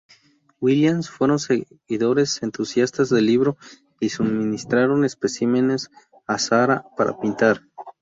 Williams 0.59 1.11
fueron 1.11 1.37
seguidores 1.37 2.41
entusiastas 2.41 3.11
del 3.11 3.27
libro; 3.27 3.57
y, 3.99 4.09
suministraron 4.09 5.05
especímenes 5.05 5.91
a 6.25 6.39
Sarah 6.39 6.83
para 6.97 7.19
pintar. 7.19 7.61